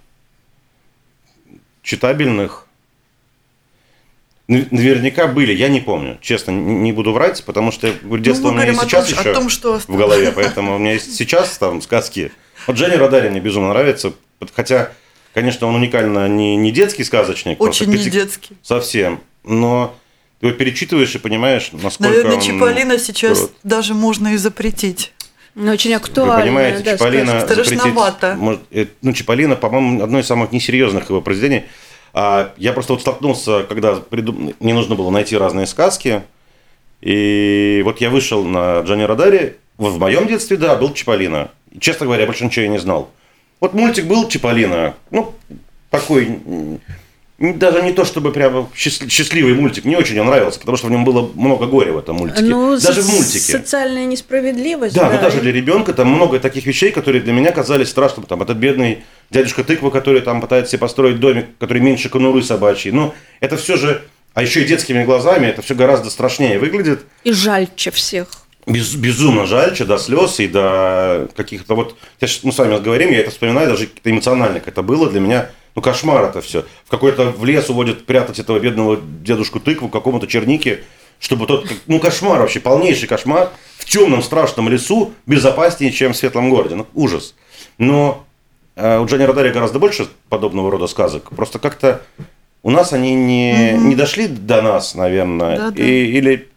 [1.83, 2.64] читабельных
[4.47, 8.71] наверняка были, я не помню, честно, не буду врать, потому что детство Ну, у меня
[8.71, 11.81] о сейчас том, еще о том, что в голове, поэтому у меня есть сейчас там
[11.81, 12.31] сказки.
[12.67, 14.13] Вот Женя Радарин мне безумно нравится,
[14.55, 14.91] хотя,
[15.33, 18.55] конечно, он уникально не, не детский сказочник, Очень не пяти- детский.
[18.61, 19.95] совсем, но
[20.39, 23.51] ты его перечитываешь и понимаешь, насколько Наверное, он Чиполлино сейчас крут.
[23.63, 25.11] даже можно и запретить.
[25.55, 26.41] Ну, очень Вы актуально.
[26.41, 27.47] понимаете, Чиполлино сказка.
[27.55, 27.73] запретить...
[27.79, 28.35] Страшновато.
[28.37, 31.63] может, э, ну, Чиполлино, по-моему, одно из самых несерьезных его произведений.
[32.17, 34.53] А я просто вот столкнулся, когда придум...
[34.61, 36.23] мне нужно было найти разные сказки.
[37.01, 39.57] И вот я вышел на Джонни Радаре.
[39.77, 41.51] В моем детстве, да, был Чиполлино.
[41.71, 43.11] И, честно говоря, больше ничего я не знал.
[43.59, 44.93] Вот мультик был Чиполлино.
[45.11, 45.35] Ну,
[45.89, 46.39] такой
[47.37, 49.83] даже не то, чтобы прямо счастливый мультик.
[49.83, 52.43] Мне очень он нравился, потому что в нем было много горя в этом мультике.
[52.43, 53.39] Ну, даже в мультике.
[53.39, 54.95] Социальная несправедливость.
[54.95, 58.25] Да, да, но даже для ребенка там много таких вещей, которые для меня казались страшными.
[58.25, 62.93] Там этот бедный дядюшка тыква, который там пытается себе построить домик, который меньше конуры собачьей.
[62.93, 64.01] Ну, это все же,
[64.33, 67.05] а еще и детскими глазами, это все гораздо страшнее выглядит.
[67.25, 68.27] И жальче всех.
[68.65, 71.97] Без, безумно жальче, до слез и до каких-то вот...
[72.19, 75.49] Сейчас мы с вами говорим, я это вспоминаю, даже эмоционально как это было для меня
[75.75, 76.65] ну, кошмар это все.
[76.85, 80.83] В какой-то в лес уводят прятать этого бедного дедушку тыкву, какому-то чернике,
[81.19, 81.67] чтобы тот...
[81.87, 83.51] Ну, кошмар вообще, полнейший кошмар.
[83.77, 86.75] В темном страшном лесу безопаснее, чем в светлом городе.
[86.75, 87.35] Ну, ужас.
[87.77, 88.25] Но
[88.75, 91.29] э, у Джонни Родари гораздо больше подобного рода сказок.
[91.35, 92.01] Просто как-то
[92.63, 93.87] у нас они не, угу.
[93.87, 95.57] не дошли до нас, наверное.
[95.57, 95.83] Да, да.
[95.83, 96.47] И, или...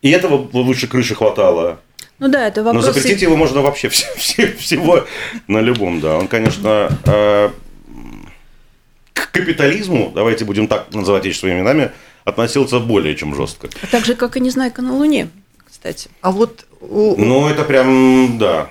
[0.00, 1.80] И этого выше крыши хватало.
[2.20, 2.86] Ну да, это вопрос...
[2.86, 5.04] Но запретить его можно вообще все, все, всего
[5.48, 6.16] на любом, да.
[6.16, 7.50] Он, конечно, э,
[9.30, 11.90] к капитализму, давайте будем так называть вещи своими именами,
[12.24, 13.68] относился более чем жестко.
[13.82, 15.28] А так же, как и «Незнайка на Луне»,
[15.66, 16.08] кстати.
[16.20, 16.66] А вот...
[16.80, 18.70] Ну, это прям, да,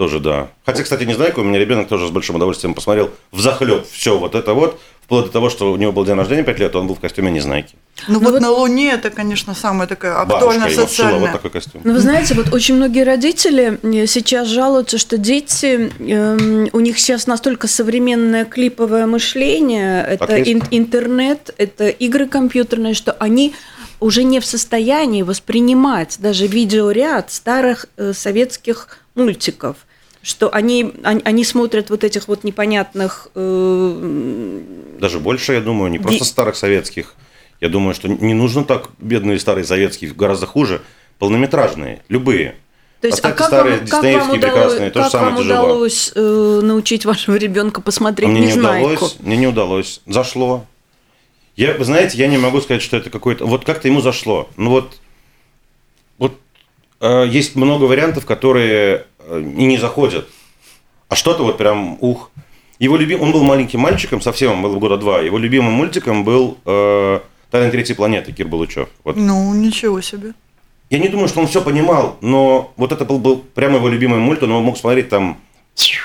[0.00, 0.48] тоже да.
[0.64, 4.34] Хотя, кстати, «Незнайка» у меня ребенок тоже с большим удовольствием посмотрел в захлеб все вот
[4.34, 6.94] это вот, вплоть до того, что у него был день рождения 5 лет, он был
[6.94, 7.74] в костюме Незнайки.
[8.08, 11.20] Ну, ну вот, вот на Луне это, конечно, самая такая актуальная Бабушка социальная.
[11.20, 11.82] вот такой костюм.
[11.84, 16.98] Ну, вы знаете, вот очень многие родители э, сейчас жалуются, что дети, э, у них
[16.98, 23.52] сейчас настолько современное клиповое мышление, это ин- интернет, это игры компьютерные, что они
[24.00, 29.76] уже не в состоянии воспринимать даже видеоряд старых э, советских мультиков
[30.22, 33.28] что они, они, они смотрят вот этих вот непонятных...
[33.34, 34.60] Э,
[35.00, 37.14] Даже больше, я думаю, не просто старых советских.
[37.60, 40.82] Я думаю, что не нужно так бедные старые советские, гораздо хуже.
[41.18, 42.56] Полнометражные, любые.
[43.00, 46.60] То есть, а как старые, вам, как вам удалось, как же самое вам удалось э,
[46.62, 48.88] научить вашего ребенка посмотреть мне Незнайку?
[48.88, 50.00] Не удалось, мне не удалось.
[50.06, 50.66] Зашло.
[51.56, 53.46] Я, вы знаете, я не могу сказать, что это какой-то...
[53.46, 54.50] Вот как-то ему зашло.
[54.56, 54.98] Ну вот,
[56.18, 56.38] вот
[57.00, 59.06] э, есть много вариантов, которые
[59.38, 60.28] и не заходят.
[61.08, 62.30] А что-то вот прям ух.
[62.78, 65.20] Его любим, он был маленьким мальчиком, совсем он был года два.
[65.20, 68.88] Его любимым мультиком был э, «Тайна третьей планеты» Кир Балучев.
[69.04, 69.16] Вот.
[69.16, 70.32] Ну, ничего себе.
[70.88, 74.18] Я не думаю, что он все понимал, но вот это был, был прямо его любимый
[74.18, 75.38] мульт, он его мог смотреть там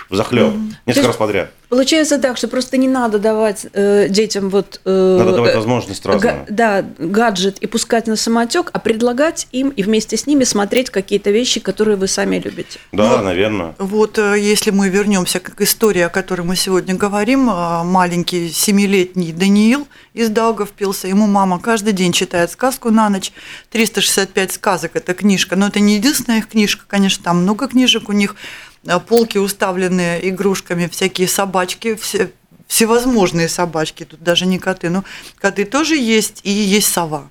[0.10, 0.74] захлеб mm-hmm.
[0.86, 1.52] несколько раз подряд.
[1.70, 4.80] Получается так, что просто не надо давать э, детям вот...
[4.86, 6.36] Э, надо давать возможность разную.
[6.36, 10.90] Га- да, гаджет и пускать на самотек, а предлагать им и вместе с ними смотреть
[10.90, 12.80] какие-то вещи, которые вы сами любите.
[12.92, 13.76] Да, ну, наверное.
[13.80, 19.32] Вот э, если мы вернемся к истории, о которой мы сегодня говорим, э, маленький семилетний
[19.32, 23.32] Даниил из Даугавпилса, ему мама каждый день читает сказку на ночь,
[23.72, 28.14] 365 сказок, это книжка, но это не единственная их книжка, конечно, там много книжек у
[28.14, 32.32] них, Э, полки уставленные игрушками, всякие собачки, все,
[32.68, 35.04] всевозможные собачки, тут даже не коты, но
[35.38, 37.30] коты тоже есть, и есть сова.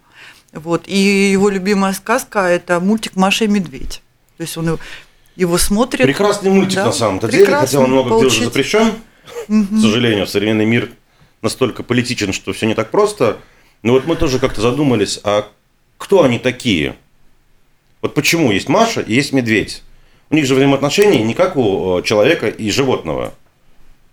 [0.53, 0.85] Вот.
[0.87, 4.03] И его любимая сказка– это мультик «Маша и медведь».
[4.37, 4.79] То есть он
[5.37, 6.03] его смотрит.
[6.03, 6.87] Прекрасный мультик да?
[6.87, 8.31] на самом-то деле, хотя он много получить.
[8.31, 8.93] где уже запрещен.
[9.49, 9.79] Угу.
[9.79, 10.91] К сожалению, современный мир
[11.43, 13.39] настолько политичен, что все не так просто.
[13.83, 15.49] Но вот мы тоже как-то задумались, а
[15.99, 16.97] кто они такие?
[18.01, 19.83] Вот почему есть Маша и есть медведь?
[20.31, 23.35] У них же взаимоотношения не как у э, человека и животного.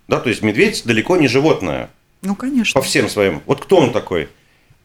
[0.08, 1.90] Да, то есть медведь далеко не животное.
[2.22, 2.80] Ну, конечно.
[2.80, 3.42] По всем своим.
[3.46, 4.28] Вот кто он такой?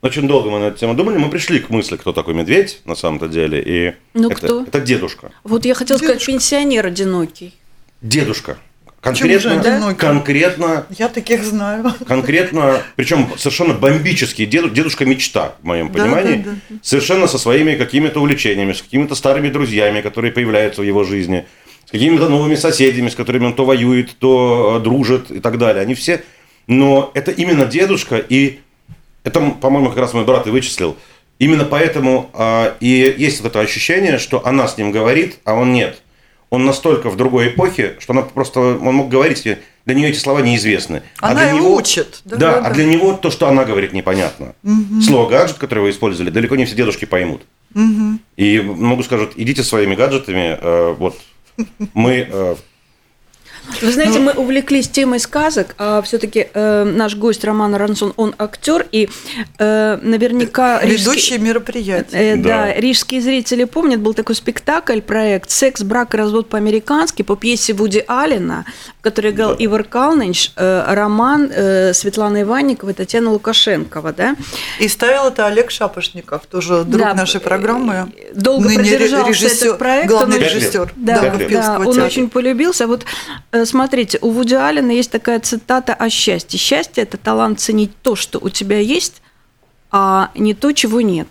[0.01, 2.95] Очень долго мы на эту тему думали, мы пришли к мысли, кто такой медведь на
[2.95, 3.61] самом-то деле.
[3.65, 4.63] И ну, это, кто?
[4.63, 5.31] это дедушка.
[5.43, 5.97] Вот я дедушка.
[5.97, 7.55] сказать, пенсионер одинокий.
[8.01, 8.57] Дедушка.
[9.01, 10.85] Конкретно, конкретно.
[10.97, 11.93] Я таких знаю.
[12.07, 16.75] Конкретно, причем совершенно бомбический дед, дедушка мечта, в моем да, понимании, да, да.
[16.81, 21.45] совершенно со своими какими-то увлечениями, с какими-то старыми друзьями, которые появляются в его жизни,
[21.85, 25.83] с какими-то новыми соседями, с которыми он то воюет, то э, дружит и так далее.
[25.83, 26.23] Они все,
[26.65, 28.59] но это именно дедушка и
[29.23, 30.97] это, по-моему, как раз мой брат и вычислил.
[31.37, 35.71] Именно поэтому а, и есть вот это ощущение, что она с ним говорит, а он
[35.71, 36.01] нет
[36.49, 39.43] он настолько в другой эпохе, что она просто, он мог говорить,
[39.85, 41.03] для нее эти слова неизвестны.
[41.19, 42.21] А она а для него, учит.
[42.25, 44.53] Да, да, да, а для него то, что она говорит, непонятно.
[44.63, 45.01] Угу.
[45.01, 47.43] Слово гаджет, которое вы использовали, далеко не все дедушки поймут.
[47.73, 48.19] Угу.
[48.37, 51.17] И могу сказать, идите своими гаджетами, э, вот
[51.93, 52.27] мы...
[52.29, 52.55] Э,
[53.81, 58.85] Вы знаете, Ну, мы увлеклись темой сказок, а все-таки наш гость Роман Рансон, он актер,
[58.91, 59.09] и
[59.59, 60.81] э, наверняка...
[60.83, 62.33] Ведущие мероприятия.
[62.33, 62.47] Э, да.
[62.47, 62.73] Да.
[62.73, 68.03] рижские зрители помнят, был такой спектакль, проект «Секс, брак и развод по-американски» по пьесе Вуди
[68.07, 68.65] Аллена,
[68.99, 69.65] в которой играл Да.
[69.65, 74.35] Ивар Калныч, э, роман э, Светланы Иванниковой, Татьяна Лукашенкова, да?
[74.79, 78.11] И ставил это Олег Шапошников, тоже друг Да, нашей программы.
[78.33, 80.07] Долго продержался режиссер- этот проект.
[80.09, 82.87] главный он режиссер Да, Даугавпилского да, он очень полюбился.
[82.87, 83.05] Вот
[83.51, 86.57] э, смотрите, у Вуди Аллена есть такая цитата о счастье.
[86.59, 89.21] Счастье– это талант ценить то, что у тебя есть,
[89.91, 91.27] а не то, чего нет.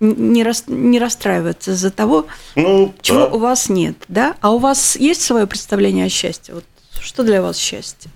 [0.00, 3.26] Не, рас- не расстраиваться из-за того, Ну, чего да.
[3.28, 4.34] у вас нет, да?
[4.40, 6.54] А у вас есть свое представление о счастье?
[6.54, 6.64] Вот
[7.00, 8.10] что для вас счастье?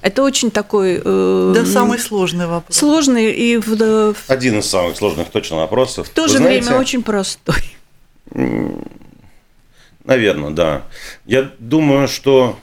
[0.00, 2.76] Это очень такой э, Да, самый сложный вопрос.
[2.76, 3.76] сложный и в,
[4.14, 6.06] в Один из самых сложных точно вопросов.
[6.08, 7.56] в то Вы же знаете, время очень простой.
[10.04, 10.82] Наверное, да.
[11.26, 12.58] Я думаю, что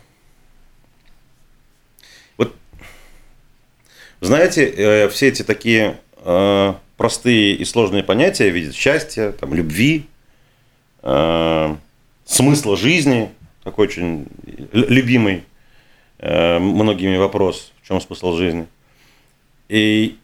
[4.22, 10.05] знаете, э, все эти такие э, простые и сложные понятия в виде счастья, там, любви,
[11.03, 11.76] э,
[12.26, 13.30] смысла жизни,
[13.63, 14.28] такой очень
[14.72, 15.43] любимый
[16.18, 18.68] многими вопрос, в чем смысл жизни.
[19.68, 20.18] И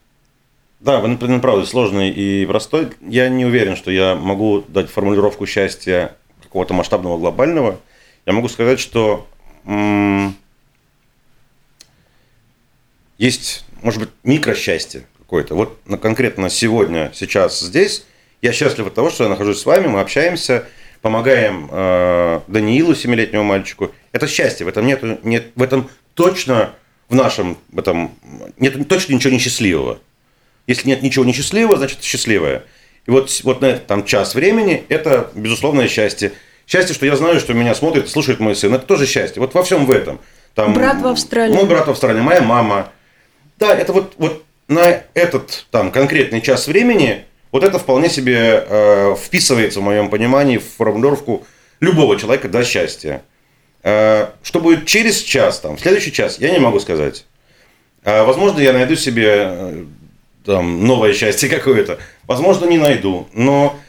[0.81, 2.89] да, вы, например, правда, сложный и простой.
[3.01, 7.79] Я не уверен, что я могу дать формулировку счастья какого-то масштабного, глобального.
[8.25, 9.27] Я могу сказать, что
[9.65, 10.35] м,
[13.19, 15.55] есть, может быть, микросчастье какое-то.
[15.55, 18.05] Вот на, конкретно сегодня, сейчас, здесь
[18.41, 20.65] я счастлив от того, что я нахожусь с вами, мы общаемся,
[21.01, 23.91] помогаем э, Даниилу, семилетнему мальчику.
[24.11, 26.73] Это счастье, в этом нету, нет, в этом точно
[27.09, 28.11] в нашем, в этом
[28.57, 29.99] нет точно ничего несчастливого.
[30.67, 32.63] Если нет ничего несчастливого, значит счастливое.
[33.05, 36.33] И вот, вот на этот там час времени это безусловное счастье.
[36.67, 38.73] Счастье, что я знаю, что меня смотрит, слушает мой сын.
[38.73, 39.41] Это тоже счастье.
[39.41, 40.19] Вот во всем в этом.
[40.53, 41.53] Там, Брат в Австралии.
[41.53, 42.91] Мой брат в Австралии, моя мама.
[43.61, 49.15] Да, это вот, вот на этот там конкретный час времени вот это вполне себе э,
[49.15, 51.45] вписывается в моем понимании в формулировку
[51.79, 53.21] любого человека до счастья.
[53.83, 57.27] Э, что будет через час, там, следующий час, я не могу сказать.
[58.03, 59.85] Э, возможно, я найду себе э,
[60.43, 61.99] там, новое счастье какое-то.
[62.25, 63.27] Возможно, не найду.
[63.31, 63.79] Но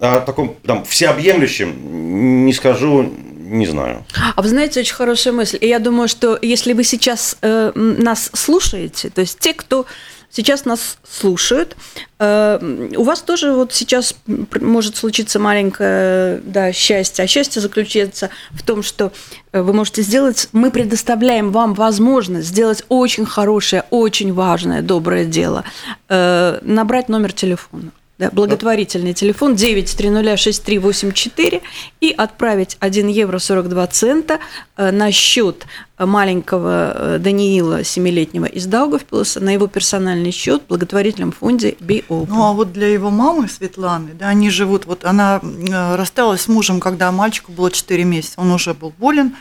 [0.00, 3.12] о таком там, всеобъемлющем не скажу,
[3.52, 4.04] не знаю.
[4.34, 5.58] А вы знаете, очень хорошая мысль.
[5.60, 9.86] И я думаю, что если вы сейчас э, нас слушаете, то есть те, кто
[10.30, 11.76] сейчас нас слушают,
[12.18, 14.16] э, у вас тоже вот сейчас
[14.60, 17.24] может случиться маленькое да, счастье.
[17.24, 19.12] А счастье заключается в том, что
[19.52, 25.64] э, вы можете сделать, мы предоставляем вам возможность сделать очень хорошее, очень важное, доброе дело,
[26.08, 27.92] э, набрать номер телефона.
[28.22, 31.60] Да, благотворительный телефон 9306384
[32.00, 34.38] и отправить 1 евро 42 цента
[34.76, 35.66] э, на счет
[35.98, 42.04] маленького э, Даниила, 7-летнего из Даугавпилса, на его персональный счет в благотворительном фонде Be.
[42.08, 46.48] Ну, а вот для его мамы Светланы, да, они живут, вот она э, рассталась с
[46.48, 49.34] мужем, когда мальчику было 4 месяца, он уже был болен,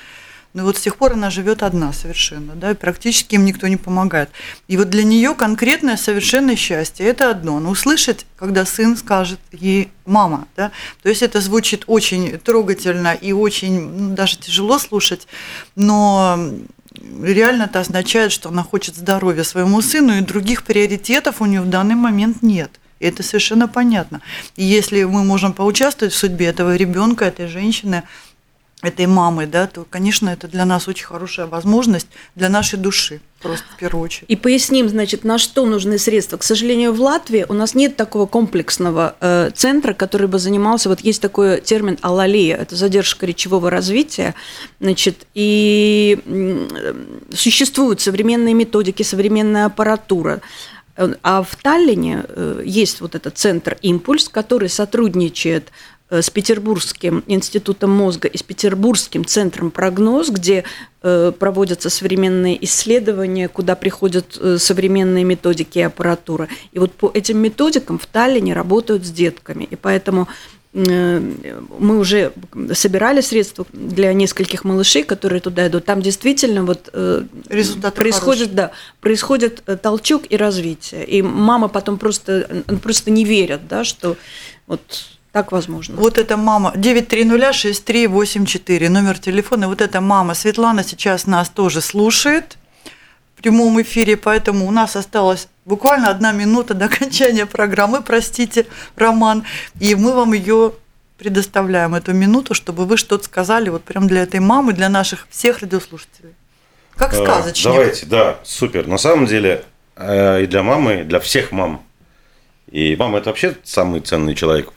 [0.54, 3.78] но вот с тех пор она живет одна совершенно, да, и практически им никто не
[3.78, 4.30] помогает.
[4.68, 9.92] И вот для нее конкретное совершенное счастье– это одно, но услышать, когда сын скажет ей
[10.06, 10.72] «мама», да,
[11.04, 15.28] то есть это звучит очень трогательно и очень ну, даже тяжело слушать,
[15.76, 16.38] но
[17.22, 21.70] реально это означает, что она хочет здоровья своему сыну, и других приоритетов у нее в
[21.70, 22.72] данный момент нет.
[23.00, 24.22] И это совершенно понятно.
[24.56, 28.04] И если мы можем поучаствовать в судьбе этого ребенка, этой женщины,
[28.82, 33.66] этой мамы, да, то, конечно, это для нас очень хорошая возможность для нашей души, просто
[33.76, 34.26] в первую очередь.
[34.28, 36.38] И поясним, значит, на что нужны средства.
[36.38, 41.02] К сожалению, в Латвии у нас нет такого комплексного э, центра, который бы занимался, вот
[41.02, 44.34] есть такой термин алалия, это задержка речевого развития,
[44.80, 46.68] значит, и м,
[47.34, 50.42] существуют современные методики, современная аппаратура.
[50.98, 55.72] Э, А в Таллине э, есть вот этот центр «Импульс», который сотрудничает э,
[56.20, 60.66] с Петербургским институтом мозга и с Петербургским центром прогноз, где
[61.02, 66.50] э, проводятся современные исследования, куда приходят э, современные методики и аппаратура.
[66.74, 69.64] И вот по этим методикам в Таллине работают с детками.
[69.64, 70.28] И поэтому
[70.74, 71.22] э,
[71.80, 72.34] мы уже
[72.74, 75.86] собирали средства для нескольких малышей, которые туда идут.
[75.86, 78.56] Там действительно вот э, Результаты происходит, хорошие.
[78.56, 81.06] да, происходит э, толчок и развитие.
[81.06, 84.18] И мама потом просто, э, просто не верят, да, что
[84.68, 84.82] вот
[85.32, 85.96] так возможно.
[85.96, 89.68] Вот эта мама 9306384, номер телефона.
[89.68, 92.58] Вот эта мама Светлана сейчас нас тоже слушает
[93.36, 98.66] в прямом эфире, поэтому у нас осталось буквально одна минута до окончания программы, простите,
[98.96, 99.44] Роман,
[99.80, 100.74] и мы вам ее
[101.18, 105.60] предоставляем эту минуту, чтобы вы что-то сказали вот прям для этой мамы, для наших всех
[105.60, 106.34] радиослушателей.
[106.96, 107.72] Как Э, сказочник.
[107.72, 108.88] Давайте, да, супер.
[108.88, 109.64] На самом деле
[109.96, 111.84] э, и для мамы, и для всех мам.
[112.72, 114.72] И мама это вообще самый ценный человек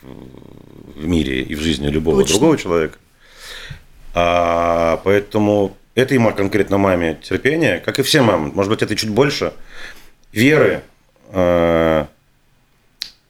[0.95, 2.33] в мире и в жизни любого Точно.
[2.33, 2.97] другого человека.
[4.13, 9.09] А, поэтому этой ма- конкретно маме терпения, как и все мамы, может быть, это чуть
[9.09, 9.53] больше,
[10.31, 10.83] веры
[11.29, 12.05] э,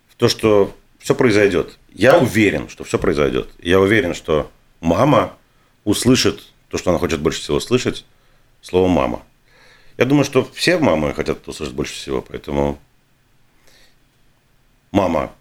[0.09, 1.77] в то, что все произойдет.
[1.93, 3.49] Я уверен, что все произойдет.
[3.59, 4.51] Я уверен, что
[4.81, 5.37] мама
[5.83, 8.05] услышит то, что она хочет больше всего слышать,
[8.61, 9.21] слово мама.
[9.97, 12.79] Я думаю, что все мамы хотят услышать больше всего, поэтому
[14.91, 15.31] мама,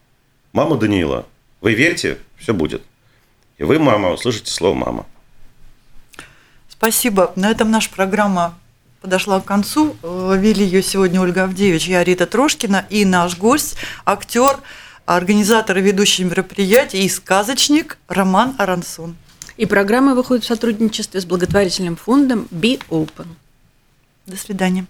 [0.52, 1.26] мама Даниила,
[1.60, 2.82] вы верьте, все будет.
[3.58, 5.06] И вы, мама, услышите слово мама.
[6.68, 7.32] Спасибо.
[7.36, 8.58] На этом наша программа
[9.00, 9.96] подошла к концу.
[10.02, 14.58] Э, Вели ее сегодня Ольга Авдеевич, я Рита Трошкина и наш гость, актер,
[15.06, 19.16] организатор и ведущий мероприятий и сказочник Роман Арансон.
[19.56, 23.28] И программа выходит в сотрудничестве с благотворительным фондом Be Open.
[24.26, 24.86] До свидания.